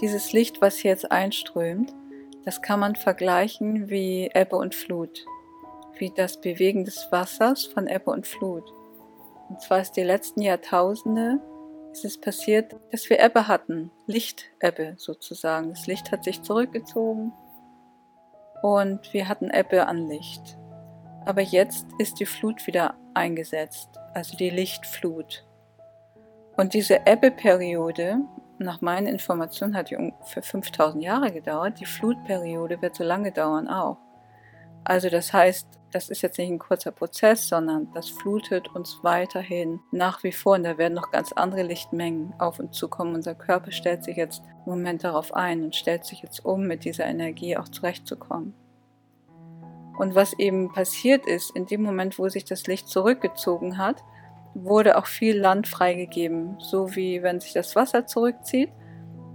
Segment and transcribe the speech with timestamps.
[0.00, 1.94] dieses Licht, was jetzt einströmt,
[2.44, 5.24] das kann man vergleichen wie Ebbe und Flut,
[5.98, 8.64] wie das Bewegen des Wassers von Ebbe und Flut.
[9.48, 11.40] Und zwar ist die letzten Jahrtausende
[11.96, 15.70] ist es passiert, dass wir Ebbe hatten, Lichtebbe sozusagen.
[15.70, 17.32] Das Licht hat sich zurückgezogen
[18.62, 20.58] und wir hatten Ebbe an Licht.
[21.24, 25.46] Aber jetzt ist die Flut wieder eingesetzt, also die Lichtflut.
[26.56, 28.18] Und diese Ebbeperiode,
[28.58, 33.68] nach meinen Informationen hat die ungefähr 5000 Jahre gedauert, die Flutperiode wird so lange dauern
[33.68, 33.98] auch.
[34.84, 39.80] Also das heißt, das ist jetzt nicht ein kurzer Prozess, sondern das flutet uns weiterhin
[39.90, 43.14] nach wie vor und da werden noch ganz andere Lichtmengen auf uns zukommen.
[43.14, 46.84] Unser Körper stellt sich jetzt im Moment darauf ein und stellt sich jetzt um, mit
[46.84, 48.54] dieser Energie auch zurechtzukommen.
[49.98, 54.02] Und was eben passiert ist, in dem Moment, wo sich das Licht zurückgezogen hat,
[54.64, 56.56] wurde auch viel Land freigegeben.
[56.58, 58.70] So wie wenn sich das Wasser zurückzieht,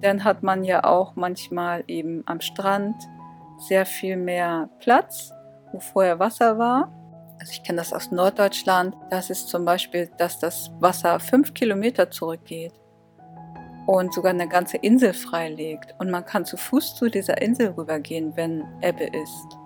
[0.02, 2.95] dann hat man ja auch manchmal eben am Strand
[3.58, 5.31] sehr viel mehr Platz,
[5.72, 6.91] wo vorher Wasser war.
[7.39, 8.95] Also ich kenne das aus Norddeutschland.
[9.09, 12.73] Das ist zum Beispiel, dass das Wasser fünf Kilometer zurückgeht
[13.85, 15.95] und sogar eine ganze Insel freilegt.
[16.00, 19.58] Und man kann zu Fuß zu dieser Insel rübergehen, wenn Ebbe ist.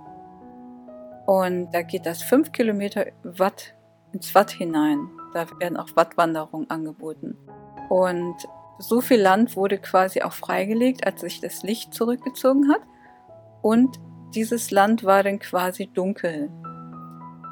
[1.25, 3.73] Und da geht das fünf Kilometer Watt
[4.15, 5.09] ins Watt hinein.
[5.33, 7.37] Da werden auch Wattwanderungen angeboten.
[7.89, 8.35] Und
[8.79, 12.81] so viel Land wurde quasi auch freigelegt, als sich das Licht zurückgezogen hat.
[13.61, 13.99] Und
[14.33, 16.49] dieses Land war dann quasi dunkel.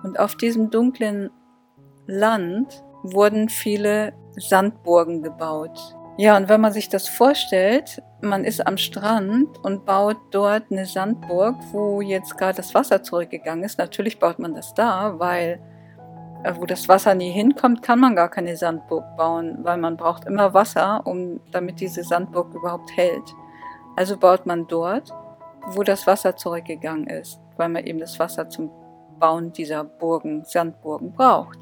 [0.04, 1.30] Und auf diesem dunklen
[2.08, 5.96] Land wurden viele Sandburgen gebaut.
[6.18, 10.86] Ja, und wenn man sich das vorstellt, man ist am Strand und baut dort eine
[10.86, 13.80] Sandburg, wo jetzt gerade das Wasser zurückgegangen ist.
[13.80, 15.60] Natürlich baut man das da, weil
[16.56, 20.54] wo das Wasser nie hinkommt, kann man gar keine Sandburg bauen, weil man braucht immer
[20.54, 23.34] Wasser, um, damit diese Sandburg überhaupt hält.
[23.96, 25.14] Also baut man dort,
[25.68, 28.70] wo das Wasser zurückgegangen ist, weil man eben das Wasser zum
[29.20, 31.60] Bauen dieser Burgen, Sandburgen braucht.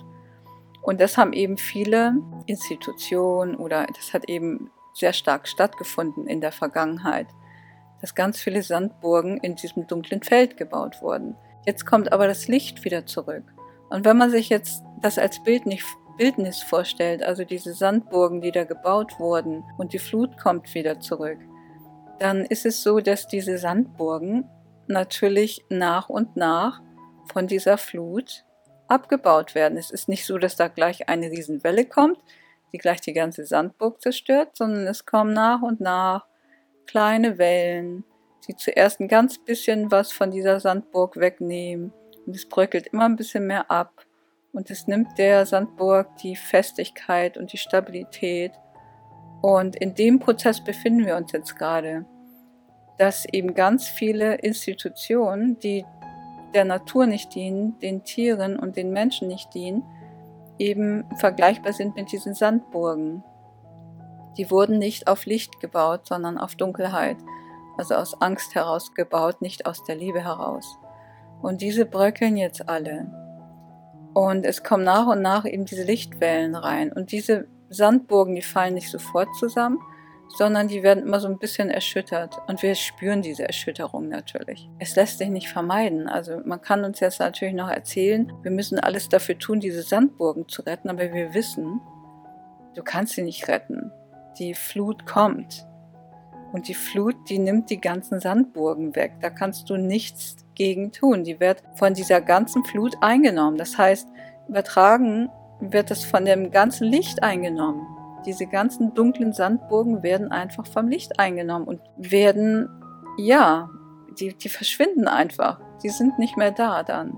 [0.81, 2.15] Und das haben eben viele
[2.47, 7.27] Institutionen oder das hat eben sehr stark stattgefunden in der Vergangenheit,
[8.01, 11.35] dass ganz viele Sandburgen in diesem dunklen Feld gebaut wurden.
[11.65, 13.43] Jetzt kommt aber das Licht wieder zurück.
[13.91, 15.85] Und wenn man sich jetzt das als Bild nicht
[16.17, 21.39] Bildnis vorstellt, also diese Sandburgen, die da gebaut wurden und die Flut kommt wieder zurück,
[22.17, 24.49] dann ist es so, dass diese Sandburgen
[24.87, 26.81] natürlich nach und nach
[27.33, 28.45] von dieser Flut
[28.87, 29.77] abgebaut werden.
[29.77, 32.19] Es ist nicht so, dass da gleich eine Riesenwelle kommt,
[32.71, 36.27] die gleich die ganze Sandburg zerstört, sondern es kommen nach und nach
[36.87, 38.05] kleine Wellen,
[38.47, 41.91] die zuerst ein ganz bisschen was von dieser Sandburg wegnehmen
[42.25, 44.05] und es bröckelt immer ein bisschen mehr ab.
[44.53, 48.51] Und es nimmt der Sandburg die Festigkeit und die Stabilität.
[49.41, 52.05] Und in dem Prozess befinden wir uns jetzt gerade,
[52.97, 55.85] dass eben ganz viele Institutionen, die
[56.53, 59.83] der Natur nicht dienen, den Tieren und den Menschen nicht dienen,
[60.59, 63.23] eben vergleichbar sind mit diesen Sandburgen.
[64.37, 67.17] Die wurden nicht auf Licht gebaut, sondern auf Dunkelheit,
[67.77, 70.77] also aus Angst heraus gebaut, nicht aus der Liebe heraus.
[71.41, 73.07] Und diese bröckeln jetzt alle.
[74.13, 76.91] Und es kommen nach und nach eben diese Lichtwellen rein.
[76.91, 79.79] Und diese Sandburgen, die fallen nicht sofort zusammen,
[80.37, 82.37] sondern die werden immer so ein bisschen erschüttert.
[82.47, 84.69] Und wir spüren diese Erschütterung natürlich.
[84.79, 86.07] Es lässt sich nicht vermeiden.
[86.07, 90.47] Also man kann uns jetzt natürlich noch erzählen, wir müssen alles dafür tun, diese Sandburgen
[90.47, 91.81] zu retten, aber wir wissen,
[92.75, 93.91] du kannst sie nicht retten.
[94.39, 95.65] Die Flut kommt.
[96.51, 99.13] Und die Flut, die nimmt die ganzen Sandburgen weg.
[99.21, 101.23] Da kannst du nichts gegen tun.
[101.23, 103.57] Die wird von dieser ganzen Flut eingenommen.
[103.57, 104.07] Das heißt,
[104.47, 105.29] übertragen
[105.61, 107.87] wird es von dem ganzen Licht eingenommen.
[108.25, 112.69] Diese ganzen dunklen Sandburgen werden einfach vom Licht eingenommen und werden,
[113.17, 113.69] ja,
[114.19, 115.59] die, die verschwinden einfach.
[115.83, 117.13] Die sind nicht mehr da dann.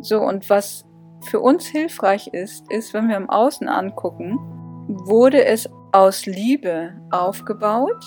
[0.00, 0.86] So, und was
[1.28, 4.38] für uns hilfreich ist, ist, wenn wir im Außen angucken,
[4.88, 8.04] wurde es aus Liebe aufgebaut,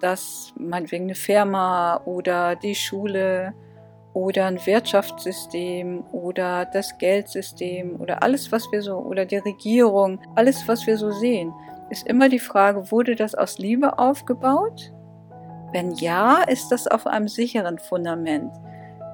[0.00, 3.54] dass meinetwegen eine Firma oder die Schule
[4.12, 10.66] oder ein Wirtschaftssystem oder das Geldsystem oder alles, was wir so, oder die Regierung, alles,
[10.66, 11.52] was wir so sehen,
[11.90, 14.92] ist immer die Frage, wurde das aus Liebe aufgebaut?
[15.72, 18.52] Wenn ja, ist das auf einem sicheren Fundament,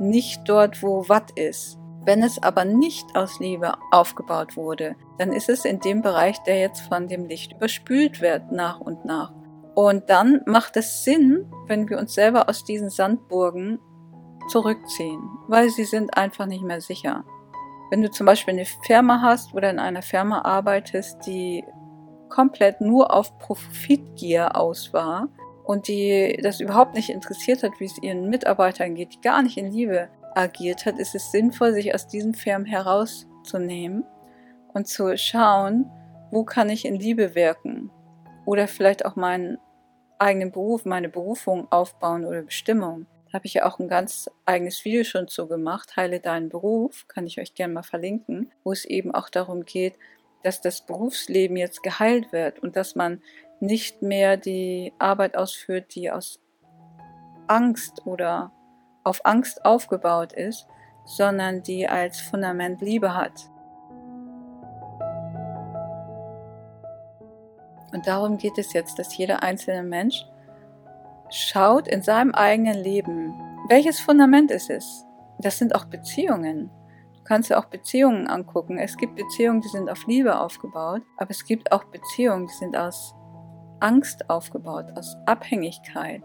[0.00, 1.78] nicht dort, wo Watt ist.
[2.04, 6.60] Wenn es aber nicht aus Liebe aufgebaut wurde, dann ist es in dem Bereich, der
[6.60, 9.32] jetzt von dem Licht überspült wird nach und nach.
[9.76, 13.78] Und dann macht es Sinn, wenn wir uns selber aus diesen Sandburgen
[14.48, 17.24] zurückziehen, weil sie sind einfach nicht mehr sicher.
[17.90, 21.62] Wenn du zum Beispiel eine Firma hast oder in einer Firma arbeitest, die
[22.30, 25.28] komplett nur auf Profitgier aus war
[25.64, 29.58] und die das überhaupt nicht interessiert hat, wie es ihren Mitarbeitern geht, die gar nicht
[29.58, 34.06] in Liebe agiert hat, ist es sinnvoll, sich aus diesen Firmen herauszunehmen
[34.72, 35.90] und zu schauen,
[36.30, 37.90] wo kann ich in Liebe wirken
[38.46, 39.58] oder vielleicht auch meinen
[40.18, 43.06] eigenen Beruf, meine Berufung aufbauen oder Bestimmung.
[43.26, 47.06] Da habe ich ja auch ein ganz eigenes Video schon zu gemacht, Heile deinen Beruf,
[47.08, 49.94] kann ich euch gerne mal verlinken, wo es eben auch darum geht,
[50.42, 53.20] dass das Berufsleben jetzt geheilt wird und dass man
[53.60, 56.40] nicht mehr die Arbeit ausführt, die aus
[57.48, 58.52] Angst oder
[59.04, 60.66] auf Angst aufgebaut ist,
[61.04, 63.50] sondern die als Fundament Liebe hat.
[67.92, 70.26] Und darum geht es jetzt, dass jeder einzelne Mensch
[71.30, 73.34] schaut in seinem eigenen Leben,
[73.68, 75.04] welches Fundament ist es.
[75.38, 76.70] Das sind auch Beziehungen.
[77.16, 78.78] Du kannst ja auch Beziehungen angucken.
[78.78, 82.76] Es gibt Beziehungen, die sind auf Liebe aufgebaut, aber es gibt auch Beziehungen, die sind
[82.76, 83.14] aus
[83.80, 86.22] Angst aufgebaut, aus Abhängigkeit.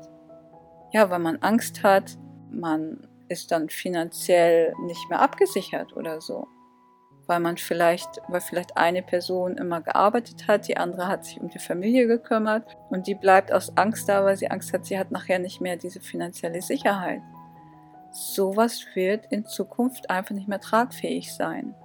[0.91, 2.17] Ja, weil man Angst hat,
[2.51, 6.47] man ist dann finanziell nicht mehr abgesichert oder so.
[7.27, 11.49] Weil man vielleicht, weil vielleicht eine Person immer gearbeitet hat, die andere hat sich um
[11.49, 15.11] die Familie gekümmert und die bleibt aus Angst da, weil sie Angst hat, sie hat
[15.11, 17.21] nachher nicht mehr diese finanzielle Sicherheit.
[18.11, 21.75] Sowas wird in Zukunft einfach nicht mehr tragfähig sein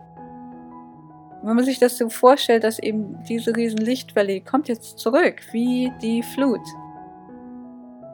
[1.47, 5.43] wenn man sich das so vorstellt, dass eben diese riesen Lichtwelle, die kommt jetzt zurück,
[5.53, 6.67] wie die Flut.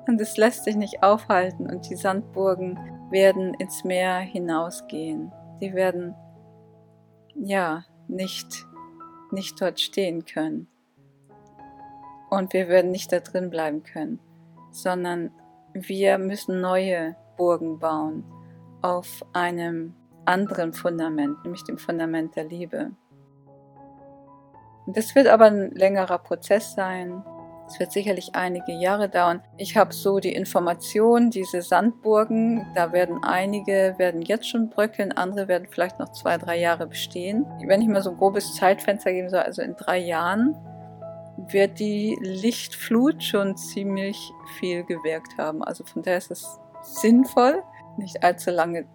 [0.06, 2.78] Und es lässt sich nicht aufhalten und die Sandburgen
[3.10, 5.32] werden ins Meer hinausgehen.
[5.62, 6.14] Die werden,
[7.34, 8.66] ja, nicht,
[9.30, 10.68] nicht dort stehen können.
[12.30, 14.18] Und wir werden nicht da drin bleiben können,
[14.70, 15.30] sondern
[15.74, 18.24] wir müssen neue Burgen bauen
[18.80, 19.94] auf einem
[20.24, 22.92] anderen Fundament, nämlich dem Fundament der Liebe.
[24.86, 27.22] Das wird aber ein längerer Prozess sein.
[27.66, 29.42] Es wird sicherlich einige Jahre dauern.
[29.56, 35.48] Ich habe so die Information, diese Sandburgen, da werden einige werden jetzt schon bröckeln, andere
[35.48, 37.46] werden vielleicht noch zwei, drei Jahre bestehen.
[37.66, 40.56] Wenn ich mal so ein grobes Zeitfenster geben soll, also in drei Jahren
[41.48, 45.62] wird die Lichtflut schon ziemlich viel gewirkt haben.
[45.62, 47.62] Also von daher ist es sinnvoll,
[47.96, 48.86] nicht allzu lange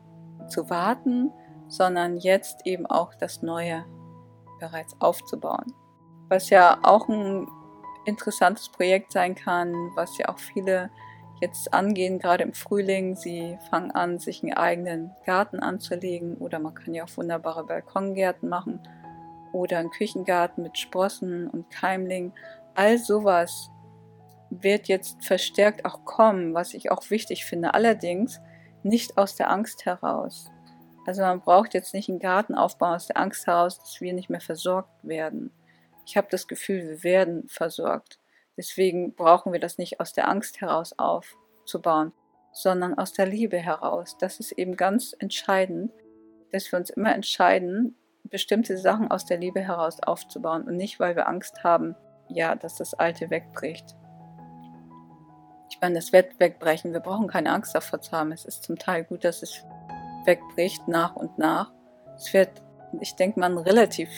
[0.50, 1.31] zu warten,
[1.68, 3.86] sondern jetzt eben auch das Neue
[4.60, 5.74] bereits aufzubauen.
[6.30, 7.48] Was ja auch ein
[8.07, 10.89] interessantes Projekt sein kann, was ja auch viele
[11.42, 13.15] jetzt angehen, gerade im Frühling.
[13.15, 18.50] Sie fangen an, sich einen eigenen Garten anzulegen oder man kann ja auch wunderbare Balkongärten
[18.50, 18.80] machen
[19.54, 22.33] oder einen Küchengarten mit Sprossen und Keimling.
[22.75, 23.69] All sowas
[24.50, 27.74] wird jetzt verstärkt auch kommen, was ich auch wichtig finde.
[27.74, 28.39] Allerdings
[28.83, 30.50] nicht aus der Angst heraus.
[31.06, 34.30] Also man braucht jetzt nicht einen Garten aufbauen aus der Angst heraus, dass wir nicht
[34.30, 35.51] mehr versorgt werden.
[36.07, 38.18] Ich habe das Gefühl, wir werden versorgt.
[38.56, 42.13] Deswegen brauchen wir das nicht aus der Angst heraus aufzubauen,
[42.54, 44.15] sondern aus der Liebe heraus.
[44.18, 45.92] Das ist eben ganz entscheidend,
[46.54, 51.18] dass wir uns immer entscheiden, bestimmte Sachen aus der Liebe heraus aufzubauen und nicht, weil
[51.18, 51.94] wir Angst haben,
[52.30, 53.98] ja, dass das Alte wegbricht.
[55.69, 56.94] Ich meine, das wird wegbrechen.
[56.94, 58.31] Wir brauchen keine Angst davor zu haben.
[58.31, 59.62] Es ist zum Teil gut, dass es
[60.24, 61.74] wegbricht nach und nach.
[62.15, 62.63] Es wird,
[63.01, 64.09] ich denke mal, ein relativ,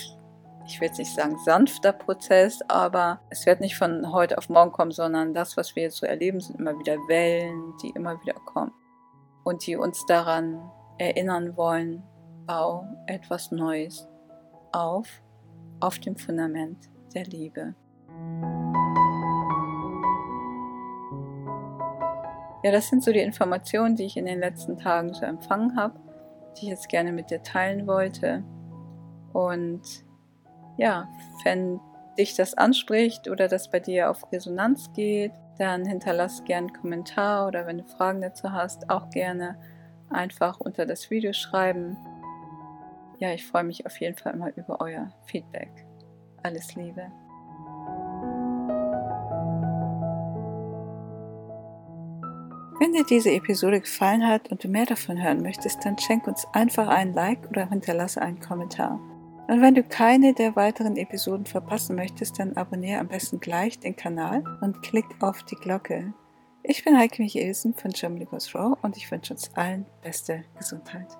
[0.69, 4.71] ich will jetzt nicht sagen sanfter Prozess, aber es wird nicht von heute auf morgen
[4.71, 8.35] kommen, sondern das, was wir jetzt so erleben, sind immer wieder Wellen, die immer wieder
[8.35, 8.71] kommen
[9.43, 10.61] und die uns daran
[10.99, 12.03] erinnern wollen,
[12.45, 14.07] bau etwas Neues
[14.71, 15.07] auf,
[15.79, 16.77] auf dem Fundament
[17.15, 17.73] der Liebe.
[22.63, 25.99] Ja, das sind so die Informationen, die ich in den letzten Tagen so empfangen habe,
[26.57, 28.43] die ich jetzt gerne mit dir teilen wollte.
[29.33, 30.07] Und
[30.79, 31.09] ja,
[31.43, 31.79] wenn
[32.17, 37.47] dich das anspricht oder das bei dir auf Resonanz geht, dann hinterlass gerne einen Kommentar
[37.47, 39.59] oder wenn du Fragen dazu hast, auch gerne
[40.09, 41.97] einfach unter das Video schreiben.
[43.17, 45.69] Ja, ich freue mich auf jeden Fall immer über euer Feedback.
[46.43, 47.11] Alles Liebe.
[52.79, 56.47] Wenn dir diese Episode gefallen hat und du mehr davon hören möchtest, dann schenk uns
[56.53, 59.01] einfach einen Like oder hinterlasse einen Kommentar.
[59.49, 63.95] Und wenn du keine der weiteren Episoden verpassen möchtest, dann abonniere am besten gleich den
[63.95, 66.13] Kanal und klick auf die Glocke.
[66.61, 71.17] Ich bin Heike Michelsen von Germany Goes Raw und ich wünsche uns allen beste Gesundheit.